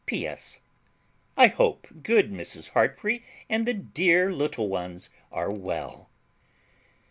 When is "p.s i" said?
0.07-1.45